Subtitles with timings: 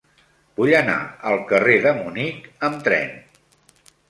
[0.59, 0.95] Vull anar
[1.31, 3.15] al carrer de Munic amb tren.